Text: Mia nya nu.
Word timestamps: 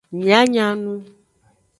Mia 0.17 0.39
nya 0.53 0.67
nu. 0.81 0.93